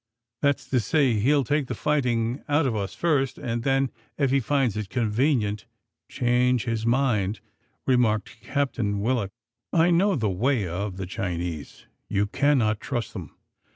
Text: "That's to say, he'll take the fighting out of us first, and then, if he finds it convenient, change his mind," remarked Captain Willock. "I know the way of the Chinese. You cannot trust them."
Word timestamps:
"That's 0.41 0.67
to 0.71 0.79
say, 0.79 1.13
he'll 1.19 1.43
take 1.43 1.67
the 1.67 1.75
fighting 1.75 2.41
out 2.49 2.65
of 2.65 2.75
us 2.75 2.95
first, 2.95 3.37
and 3.37 3.61
then, 3.61 3.91
if 4.17 4.31
he 4.31 4.39
finds 4.39 4.75
it 4.75 4.89
convenient, 4.89 5.67
change 6.09 6.63
his 6.63 6.87
mind," 6.87 7.39
remarked 7.85 8.41
Captain 8.41 8.99
Willock. 9.01 9.29
"I 9.71 9.91
know 9.91 10.15
the 10.15 10.27
way 10.27 10.65
of 10.67 10.97
the 10.97 11.05
Chinese. 11.05 11.85
You 12.09 12.25
cannot 12.25 12.79
trust 12.79 13.13
them." 13.13 13.37